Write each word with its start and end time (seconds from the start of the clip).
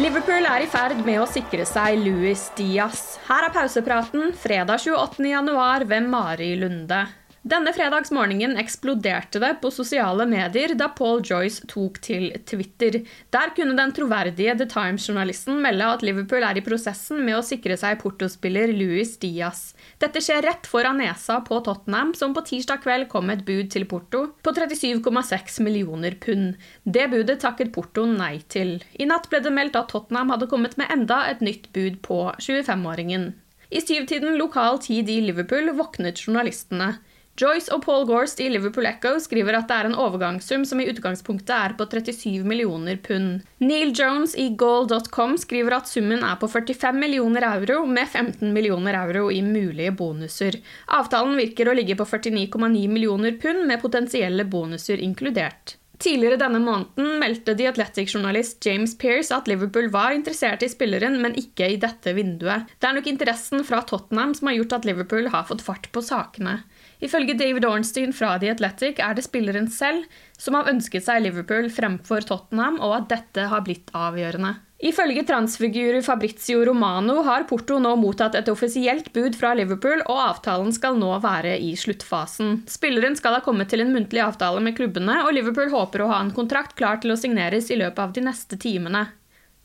Liverpool 0.00 0.46
er 0.48 0.62
i 0.64 0.68
ferd 0.72 1.02
med 1.04 1.18
å 1.20 1.26
sikre 1.28 1.66
seg 1.68 1.98
Louis 2.00 2.46
Diaz. 2.56 3.18
Her 3.26 3.44
er 3.44 3.52
pausepraten 3.52 4.30
fredag 4.40 4.80
28. 4.80 5.26
januar 5.28 5.84
ved 5.84 6.06
Mari 6.08 6.54
Lunde. 6.56 7.02
Denne 7.42 7.72
fredagsmorgenen 7.74 8.54
eksploderte 8.60 9.40
det 9.42 9.56
på 9.62 9.70
sosiale 9.74 10.28
medier 10.30 10.76
da 10.78 10.86
Paul 10.94 11.24
Joyce 11.26 11.64
tok 11.66 11.98
til 12.04 12.28
Twitter. 12.46 13.00
Der 13.34 13.50
kunne 13.56 13.74
den 13.74 13.90
troverdige 13.96 14.54
The 14.60 14.68
Times-journalisten 14.70 15.58
melde 15.64 15.88
at 15.90 16.04
Liverpool 16.06 16.46
er 16.46 16.60
i 16.60 16.62
prosessen 16.62 17.24
med 17.26 17.40
å 17.40 17.42
sikre 17.42 17.74
seg 17.80 17.98
portospiller 18.04 18.70
Louis 18.70 19.16
Diaz. 19.18 19.72
Dette 19.98 20.22
skjer 20.22 20.46
rett 20.46 20.70
foran 20.70 21.02
nesa 21.02 21.40
på 21.42 21.58
Tottenham, 21.66 22.14
som 22.14 22.30
på 22.36 22.46
tirsdag 22.46 22.84
kveld 22.86 23.10
kom 23.10 23.26
med 23.26 23.42
et 23.42 23.46
bud 23.50 23.74
til 23.74 23.88
Porto 23.90 24.28
på 24.46 24.54
37,6 24.54 25.58
millioner 25.66 26.14
pund. 26.22 26.54
Det 26.86 27.10
budet 27.10 27.40
takket 27.42 27.74
Porto 27.74 28.06
nei 28.06 28.36
til. 28.54 28.76
I 29.02 29.10
natt 29.10 29.26
ble 29.32 29.42
det 29.42 29.50
meldt 29.50 29.82
at 29.82 29.90
Tottenham 29.90 30.30
hadde 30.30 30.46
kommet 30.52 30.78
med 30.78 30.94
enda 30.94 31.24
et 31.26 31.42
nytt 31.42 31.72
bud 31.74 31.98
på 32.06 32.28
25-åringen. 32.38 33.32
I 33.72 33.80
syvtiden 33.82 34.36
lokal 34.38 34.78
tid 34.84 35.10
i 35.10 35.24
Liverpool 35.24 35.72
våknet 35.74 36.22
journalistene. 36.22 37.00
Joyce 37.40 37.72
og 37.72 37.80
Paul 37.86 38.02
Gorst 38.04 38.40
i 38.44 38.48
Liverpool 38.52 38.84
Echo 38.90 39.14
skriver 39.24 39.56
at 39.56 39.70
det 39.70 39.76
er 39.78 39.88
en 39.88 39.96
overgangssum 39.96 40.66
som 40.68 40.82
i 40.82 40.88
utgangspunktet 40.90 41.52
er 41.56 41.74
på 41.78 41.86
37 41.88 42.44
millioner 42.44 42.98
pund. 43.00 43.40
Neil 43.64 43.94
Jones 43.96 44.34
i 44.36 44.50
goal.com 44.60 45.38
skriver 45.40 45.78
at 45.78 45.88
summen 45.88 46.26
er 46.28 46.36
på 46.40 46.50
45 46.52 47.00
millioner 47.00 47.48
euro, 47.54 47.86
med 47.88 48.08
15 48.08 48.52
millioner 48.52 49.00
euro 49.00 49.30
i 49.32 49.40
mulige 49.46 49.94
bonuser. 49.96 50.60
Avtalen 50.92 51.38
virker 51.40 51.72
å 51.72 51.76
ligge 51.78 51.96
på 51.96 52.04
49,9 52.04 52.88
millioner 52.92 53.38
pund, 53.40 53.64
med 53.70 53.80
potensielle 53.80 54.44
bonuser 54.44 55.00
inkludert. 55.00 55.78
Tidligere 56.02 56.36
denne 56.40 56.58
måneden 56.58 57.20
meldte 57.20 57.54
The 57.54 57.68
Athletic-journalist 57.70 58.64
James 58.66 58.96
Pearce 58.98 59.30
at 59.34 59.46
Liverpool 59.46 59.86
var 59.94 60.10
interessert 60.16 60.64
i 60.66 60.68
spilleren, 60.70 61.20
men 61.22 61.36
ikke 61.38 61.68
i 61.70 61.76
dette 61.80 62.14
vinduet. 62.16 62.66
Det 62.82 62.88
er 62.88 62.96
nok 62.96 63.06
interessen 63.06 63.62
fra 63.64 63.84
Tottenham 63.86 64.34
som 64.34 64.50
har 64.50 64.56
gjort 64.58 64.74
at 64.80 64.88
Liverpool 64.88 65.30
har 65.30 65.46
fått 65.46 65.62
fart 65.62 65.86
på 65.94 66.02
sakene. 66.02 66.58
Ifølge 67.02 67.34
David 67.34 67.64
Ornstein 67.66 68.12
fra 68.14 68.36
The 68.38 68.52
Athletic 68.52 69.00
er 69.02 69.16
det 69.18 69.24
spilleren 69.26 69.66
selv 69.74 70.04
som 70.38 70.54
har 70.54 70.70
ønsket 70.70 71.06
seg 71.06 71.24
Liverpool 71.24 71.66
fremfor 71.74 72.22
Tottenham, 72.26 72.78
og 72.78 73.00
at 73.00 73.08
dette 73.10 73.48
har 73.50 73.64
blitt 73.66 73.90
avgjørende. 73.94 74.54
Ifølge 74.82 75.22
transfigur 75.22 76.00
Fabrizio 76.02 76.64
Romano 76.66 77.20
har 77.22 77.44
Porto 77.46 77.76
nå 77.78 77.92
mottatt 78.00 78.34
et 78.34 78.48
offisielt 78.50 79.12
bud 79.14 79.36
fra 79.38 79.52
Liverpool, 79.54 80.02
og 80.10 80.22
avtalen 80.24 80.74
skal 80.74 80.98
nå 80.98 81.12
være 81.22 81.54
i 81.62 81.72
sluttfasen. 81.78 82.64
Spilleren 82.70 83.14
skal 83.18 83.38
ha 83.38 83.44
kommet 83.46 83.70
til 83.70 83.84
en 83.84 83.94
muntlig 83.94 84.22
avtale 84.24 84.62
med 84.62 84.74
klubbene, 84.78 85.20
og 85.22 85.34
Liverpool 85.38 85.70
håper 85.74 86.02
å 86.02 86.10
ha 86.10 86.20
en 86.22 86.34
kontrakt 86.34 86.74
klar 86.78 86.98
til 87.02 87.14
å 87.14 87.18
signeres 87.18 87.70
i 87.70 87.78
løpet 87.78 88.02
av 88.02 88.14
de 88.18 88.26
neste 88.26 88.58
timene. 88.58 89.06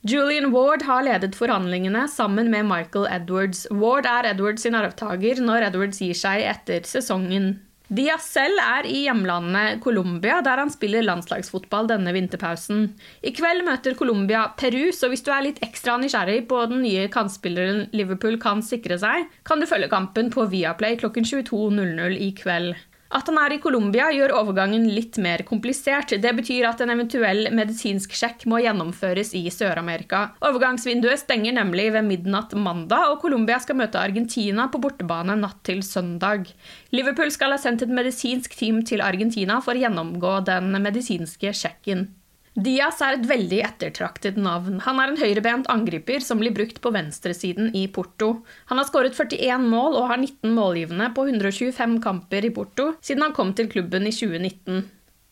Julian 0.06 0.52
Ward 0.54 0.84
har 0.86 1.02
ledet 1.08 1.36
forhandlingene 1.36 2.04
sammen 2.12 2.52
med 2.54 2.68
Michael 2.70 3.08
Edwards. 3.10 3.66
Ward 3.74 4.06
er 4.06 4.30
Edwards 4.30 4.62
sin 4.62 4.78
arvtaker 4.78 5.42
når 5.42 5.72
Edwards 5.72 6.02
gir 6.04 6.14
seg 6.16 6.44
etter 6.46 6.86
sesongen. 6.86 7.56
Diaz 7.88 8.26
selv 8.36 8.60
er 8.60 8.86
i 8.86 9.06
hjemlandet 9.06 9.80
Colombia, 9.82 10.42
der 10.44 10.60
han 10.60 10.70
spiller 10.70 11.06
landslagsfotball 11.08 11.88
denne 11.90 12.12
vinterpausen. 12.14 12.90
I 13.24 13.32
kveld 13.32 13.64
møter 13.66 13.96
Colombia 13.96 14.44
Peru, 14.60 14.92
så 14.92 15.08
hvis 15.10 15.24
du 15.24 15.32
er 15.32 15.46
litt 15.46 15.62
ekstra 15.66 15.96
nysgjerrig 15.98 16.44
på 16.52 16.60
den 16.68 16.84
nye 16.84 17.08
kantspilleren 17.12 17.88
Liverpool 17.96 18.36
kan 18.44 18.62
sikre 18.62 19.00
seg, 19.00 19.32
kan 19.48 19.64
du 19.64 19.70
følge 19.72 19.90
kampen 19.90 20.30
på 20.36 20.46
Viaplay 20.52 21.00
klokken 21.00 21.26
22.00 21.26 22.20
i 22.20 22.34
kveld. 22.38 22.76
At 23.16 23.30
han 23.30 23.38
er 23.40 23.56
i 23.56 23.60
Colombia 23.64 24.10
gjør 24.12 24.34
overgangen 24.42 24.88
litt 24.92 25.16
mer 25.24 25.44
komplisert. 25.48 26.12
Det 26.22 26.34
betyr 26.40 26.68
at 26.70 26.84
en 26.84 26.92
eventuell 26.92 27.48
medisinsk 27.56 28.16
sjekk 28.18 28.44
må 28.52 28.60
gjennomføres 28.66 29.34
i 29.38 29.46
Sør-Amerika. 29.54 30.24
Overgangsvinduet 30.44 31.24
stenger 31.24 31.56
nemlig 31.56 31.90
ved 31.96 32.08
midnatt 32.10 32.56
mandag, 32.58 33.14
og 33.14 33.24
Colombia 33.24 33.62
skal 33.64 33.80
møte 33.80 34.02
Argentina 34.02 34.68
på 34.72 34.82
bortebane 34.84 35.38
natt 35.40 35.64
til 35.68 35.84
søndag. 35.88 36.52
Liverpool 36.96 37.32
skal 37.34 37.56
ha 37.56 37.62
sendt 37.62 37.86
et 37.86 37.94
medisinsk 37.94 38.60
team 38.60 38.84
til 38.88 39.04
Argentina 39.06 39.62
for 39.64 39.78
å 39.78 39.86
gjennomgå 39.86 40.40
den 40.52 40.74
medisinske 40.84 41.56
sjekken. 41.56 42.10
Diaz 42.58 43.04
er 43.06 43.20
et 43.20 43.26
veldig 43.30 43.60
ettertraktet 43.68 44.38
navn. 44.42 44.80
Han 44.82 44.98
er 44.98 45.12
en 45.12 45.20
høyrebent 45.20 45.68
angriper 45.70 46.24
som 46.26 46.40
blir 46.42 46.56
brukt 46.58 46.80
på 46.82 46.90
venstresiden 46.96 47.70
i 47.78 47.84
Porto. 47.94 48.32
Han 48.72 48.82
har 48.82 48.88
skåret 48.90 49.14
41 49.14 49.68
mål 49.70 50.00
og 50.00 50.08
har 50.10 50.18
19 50.18 50.56
målgivende 50.58 51.12
på 51.14 51.28
125 51.30 52.00
kamper 52.02 52.50
i 52.50 52.54
Porto 52.56 52.96
siden 52.98 53.28
han 53.28 53.36
kom 53.38 53.54
til 53.54 53.70
klubben 53.70 54.10
i 54.10 54.16
2019. 54.16 54.88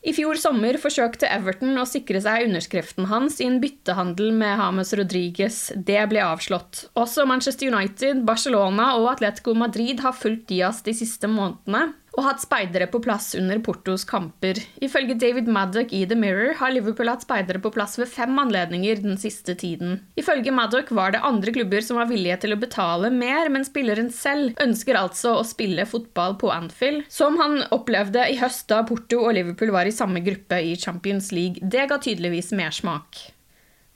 I 0.06 0.14
fjor 0.14 0.38
sommer 0.38 0.78
forsøkte 0.78 1.26
Everton 1.34 1.80
å 1.82 1.88
sikre 1.90 2.20
seg 2.22 2.46
underskriften 2.46 3.08
hans 3.10 3.40
i 3.42 3.48
en 3.50 3.58
byttehandel 3.64 4.30
med 4.38 4.60
James 4.62 4.94
Rodriguez. 4.94 5.58
Det 5.74 5.98
ble 6.12 6.22
avslått. 6.22 6.84
Også 6.94 7.26
Manchester 7.26 7.74
United, 7.74 8.22
Barcelona 8.28 8.92
og 9.00 9.16
Atletico 9.16 9.58
Madrid 9.58 10.06
har 10.06 10.14
fulgt 10.14 10.52
Diaz 10.54 10.86
de 10.86 10.94
siste 10.94 11.26
månedene 11.26 11.88
og 12.16 12.24
hatt 12.26 12.44
speidere 12.44 12.88
på 12.92 13.02
plass 13.04 13.34
under 13.38 13.60
Portos 13.64 14.06
kamper. 14.08 14.60
Ifølge 14.84 15.18
David 15.20 15.50
Maddock 15.52 15.94
i 15.96 16.06
The 16.08 16.18
Mirror 16.20 16.56
har 16.62 16.74
Liverpool 16.74 17.12
hatt 17.12 17.26
speidere 17.26 17.62
på 17.64 17.72
plass 17.76 17.98
ved 18.00 18.10
fem 18.12 18.40
anledninger 18.40 19.02
den 19.04 19.20
siste 19.22 19.56
tiden. 19.60 20.00
Ifølge 20.20 20.54
Maddock 20.56 20.92
var 20.96 21.16
det 21.16 21.24
andre 21.28 21.54
klubber 21.56 21.84
som 21.86 22.00
var 22.00 22.10
villige 22.12 22.40
til 22.44 22.56
å 22.56 22.60
betale 22.62 23.12
mer, 23.14 23.52
men 23.52 23.68
spilleren 23.68 24.12
selv 24.14 24.56
ønsker 24.64 25.00
altså 25.00 25.36
å 25.40 25.46
spille 25.48 25.88
fotball 25.90 26.40
på 26.40 26.52
Anfield, 26.56 27.06
som 27.12 27.40
han 27.42 27.62
opplevde 27.76 28.28
i 28.32 28.40
høst 28.40 28.70
da 28.72 28.82
Porto 28.88 29.22
og 29.26 29.36
Liverpool 29.38 29.76
var 29.76 29.90
i 29.90 29.96
samme 29.96 30.24
gruppe 30.26 30.62
i 30.64 30.76
Champions 30.80 31.32
League. 31.36 31.60
Det 31.62 31.88
ga 31.92 32.00
tydeligvis 32.02 32.54
mersmak. 32.56 33.35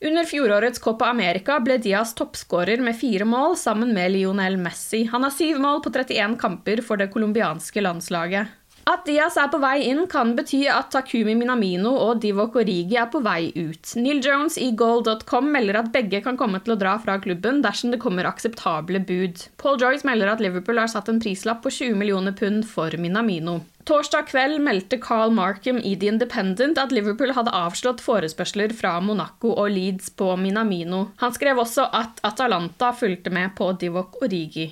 Under 0.01 0.23
fjorårets 0.23 0.79
Copa 0.79 1.09
America 1.11 1.57
ble 1.59 1.75
Diaz 1.83 2.13
toppskårer 2.15 2.79
med 2.79 2.95
fire 2.95 3.25
mål 3.27 3.57
sammen 3.59 3.91
med 3.93 4.13
Lionel 4.13 4.55
Messi. 4.57 5.03
Han 5.11 5.25
har 5.27 5.33
syv 5.35 5.59
mål 5.59 5.81
på 5.83 5.91
31 5.91 6.37
kamper 6.39 6.79
for 6.85 7.01
det 7.01 7.09
colombianske 7.11 7.83
landslaget. 7.83 8.55
At 8.89 9.03
Diaz 9.05 9.35
er 9.37 9.49
på 9.51 9.59
vei 9.61 9.83
inn, 9.89 10.05
kan 10.09 10.31
bety 10.37 10.63
at 10.71 10.87
Takumi 10.93 11.35
Minamino 11.37 11.91
og 11.99 12.21
Divok 12.23 12.55
Origi 12.61 12.95
er 12.97 13.09
på 13.11 13.19
vei 13.21 13.51
ut. 13.53 13.91
Neil 13.99 14.21
Jones 14.23 14.55
i 14.57 14.71
goal.com 14.79 15.51
melder 15.53 15.81
at 15.81 15.91
begge 15.93 16.23
kan 16.25 16.39
komme 16.39 16.61
til 16.63 16.73
å 16.73 16.79
dra 16.79 16.95
fra 17.03 17.19
klubben 17.21 17.59
dersom 17.65 17.91
det 17.93 17.99
kommer 18.01 18.29
akseptable 18.29 19.03
bud. 19.03 19.43
Paul 19.61 19.77
Joyce 19.83 20.07
melder 20.07 20.31
at 20.31 20.41
Liverpool 20.41 20.79
har 20.79 20.89
satt 20.89 21.11
en 21.11 21.19
prislapp 21.21 21.61
på 21.65 21.75
20 21.75 21.99
millioner 21.99 22.33
pund 22.39 22.63
for 22.71 22.95
Minamino. 22.97 23.59
Torsdag 23.89 24.27
kveld 24.29 24.59
meldte 24.61 24.99
Carl 25.01 25.31
Markham 25.33 25.77
i 25.77 25.95
The 25.97 26.11
Independent 26.11 26.77
at 26.77 26.91
Liverpool 26.93 27.31
hadde 27.33 27.49
avslått 27.57 28.03
forespørsler 28.05 28.69
fra 28.77 28.91
Monaco 29.01 29.55
og 29.55 29.71
Leeds 29.73 30.11
på 30.13 30.27
Minamino. 30.37 31.07
Han 31.17 31.33
skrev 31.33 31.57
også 31.57 31.87
at 31.97 32.21
Atalanta 32.21 32.91
fulgte 32.93 33.33
med 33.33 33.55
på 33.57 33.71
Divok 33.81 34.19
Origi. 34.21 34.67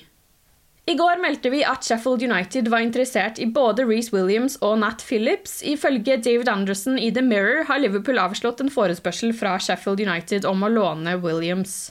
I 0.85 0.95
går 1.01 1.17
meldte 1.23 1.49
vi 1.49 1.63
at 1.65 1.89
Sheffield 1.89 2.27
United 2.29 2.69
var 2.69 2.85
interessert 2.85 3.41
i 3.41 3.49
både 3.49 3.89
Reece 3.89 4.13
Williams 4.13 4.59
og 4.61 4.77
Nat 4.85 5.01
Phillips. 5.01 5.63
Ifølge 5.65 6.21
David 6.21 6.53
Anderson 6.53 7.01
i 7.01 7.09
The 7.09 7.25
Mirror 7.25 7.65
har 7.71 7.81
Liverpool 7.81 8.21
avslått 8.21 8.61
en 8.61 8.69
forespørsel 8.69 9.33
fra 9.33 9.57
Sheffield 9.57 10.05
United 10.05 10.45
om 10.45 10.61
å 10.61 10.69
låne 10.77 11.17
Williams. 11.25 11.87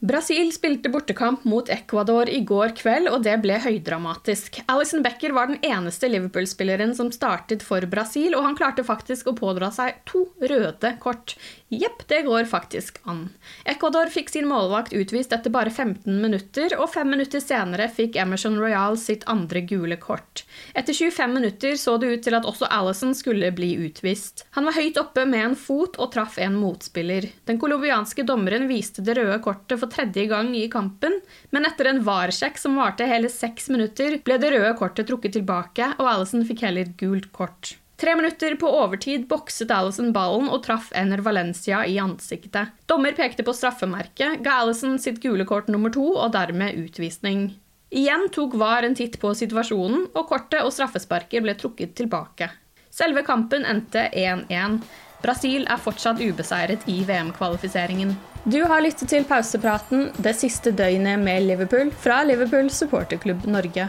Brasil 0.00 0.52
spilte 0.52 0.88
bortekamp 0.88 1.44
mot 1.44 1.68
Ecuador 1.68 2.28
i 2.28 2.38
går 2.46 2.70
kveld, 2.78 3.08
og 3.10 3.24
det 3.26 3.32
ble 3.42 3.56
høydramatisk. 3.58 4.60
Alison 4.70 5.02
Becker 5.02 5.32
var 5.34 5.50
den 5.50 5.58
eneste 5.66 6.06
Liverpool-spilleren 6.06 6.92
som 6.94 7.10
startet 7.10 7.64
for 7.66 7.82
Brasil, 7.90 8.36
og 8.38 8.44
han 8.46 8.54
klarte 8.58 8.86
faktisk 8.86 9.26
å 9.26 9.34
pådra 9.34 9.72
seg 9.74 9.98
to 10.06 10.28
røde 10.38 10.92
kort. 11.02 11.34
Jepp, 11.74 12.04
det 12.08 12.22
går 12.28 12.46
faktisk 12.48 13.00
an. 13.10 13.24
Ecuador 13.66 14.06
fikk 14.14 14.30
sin 14.30 14.46
målvakt 14.48 14.94
utvist 14.94 15.34
etter 15.34 15.50
bare 15.52 15.72
15 15.74 16.06
minutter, 16.22 16.78
og 16.78 16.92
fem 16.94 17.10
minutter 17.10 17.42
senere 17.42 17.90
fikk 17.90 18.20
Emerson 18.22 18.60
Royal 18.62 18.94
sitt 19.02 19.26
andre 19.26 19.64
gule 19.66 19.98
kort. 19.98 20.44
Etter 20.78 20.94
25 20.94 21.34
minutter 21.34 21.74
så 21.74 21.96
det 21.98 22.12
ut 22.14 22.24
til 22.28 22.38
at 22.38 22.46
også 22.46 22.70
Alison 22.70 23.16
skulle 23.18 23.50
bli 23.50 23.74
utvist. 23.82 24.46
Han 24.54 24.70
var 24.70 24.78
høyt 24.78 25.02
oppe 25.02 25.26
med 25.26 25.42
en 25.42 25.58
fot 25.58 25.98
og 25.98 26.14
traff 26.14 26.38
en 26.38 26.56
motspiller. 26.62 27.26
Den 27.50 27.58
colombianske 27.58 28.22
dommeren 28.22 28.70
viste 28.70 29.02
det 29.02 29.18
røde 29.18 29.42
kortet 29.42 29.82
for 29.82 29.87
tredje 29.92 30.26
gang 30.30 30.54
i 30.56 30.68
kampen, 30.72 31.18
men 31.54 31.66
etter 31.68 31.90
en 31.90 32.00
VAR-sjekk 32.06 32.60
som 32.60 32.78
varte 32.78 33.08
hele 33.08 33.30
seks 33.32 33.68
minutter, 33.72 34.20
ble 34.24 34.38
det 34.40 34.52
røde 34.54 34.72
kortet 34.78 35.08
trukket 35.10 35.36
tilbake, 35.38 35.92
og 35.98 36.10
Alison 36.12 36.46
fikk 36.48 36.64
heller 36.66 36.86
et 36.86 36.96
gult 37.00 37.30
kort. 37.34 37.76
Tre 37.98 38.12
minutter 38.14 38.54
på 38.54 38.68
overtid 38.70 39.24
bokset 39.26 39.72
Alison 39.74 40.12
ballen 40.14 40.46
og 40.54 40.60
traff 40.62 40.92
Ener 40.94 41.18
Valencia 41.26 41.80
i 41.82 41.96
ansiktet. 41.98 42.70
Dommer 42.86 43.16
pekte 43.18 43.42
på 43.42 43.54
straffemerket, 43.58 44.38
ga 44.44 44.60
Alison 44.62 45.00
sitt 45.02 45.18
gule 45.24 45.48
kort 45.48 45.66
nummer 45.72 45.90
to 45.90 46.04
og 46.12 46.30
dermed 46.36 46.78
utvisning. 46.78 47.48
Igjen 47.90 48.28
tok 48.30 48.54
VAR 48.60 48.86
en 48.86 48.94
titt 48.94 49.18
på 49.18 49.32
situasjonen, 49.34 50.10
og 50.14 50.30
kortet 50.30 50.62
og 50.62 50.70
straffesparket 50.76 51.42
ble 51.42 51.56
trukket 51.58 51.96
tilbake. 51.98 52.52
Selve 52.92 53.24
kampen 53.26 53.66
endte 53.66 54.06
1-1. 54.12 54.78
Brasil 55.22 55.64
er 55.66 55.80
fortsatt 55.82 56.20
ubeseiret 56.22 56.84
i 56.86 57.00
VM-kvalifiseringen. 57.06 58.12
Du 58.44 58.60
har 58.70 58.84
lyttet 58.84 59.10
til 59.10 59.26
pausepraten 59.28 60.12
det 60.22 60.36
siste 60.38 60.70
døgnet 60.72 61.18
med 61.20 61.48
Liverpool 61.48 61.90
fra 62.04 62.22
Liverpool 62.24 62.70
supporterklubb 62.70 63.48
Norge. 63.50 63.88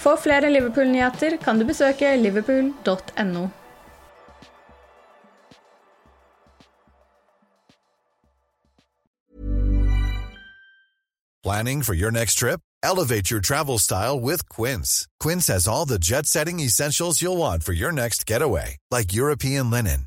For 0.00 0.20
flere 0.20 0.50
Liverpool-nyheter 0.52 1.40
kan 1.44 1.58
du 1.58 1.66
besøke 1.68 2.12
liverpool.no. 2.16 3.48
Planning 11.42 11.82
for 11.82 11.94
your 11.94 12.10
next 12.10 12.34
trip? 12.34 12.60
Elevate 12.82 13.30
your 13.30 13.40
travel 13.40 13.78
style 13.78 14.20
with 14.20 14.48
Quince. 14.48 15.08
Quince 15.18 15.46
has 15.48 15.66
all 15.66 15.86
the 15.86 15.98
jet 15.98 16.26
setting 16.26 16.60
essentials 16.60 17.22
you'll 17.22 17.38
want 17.38 17.62
for 17.62 17.72
your 17.72 17.92
next 17.92 18.26
getaway, 18.26 18.76
like 18.90 19.14
European 19.14 19.70
linen, 19.70 20.06